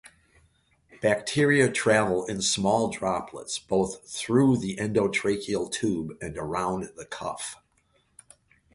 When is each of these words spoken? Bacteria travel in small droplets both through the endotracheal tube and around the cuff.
Bacteria 0.99 1.71
travel 1.71 2.25
in 2.25 2.41
small 2.41 2.89
droplets 2.89 3.59
both 3.59 4.09
through 4.09 4.57
the 4.57 4.77
endotracheal 4.77 5.71
tube 5.71 6.17
and 6.19 6.35
around 6.39 6.91
the 6.95 7.05
cuff. 7.05 7.57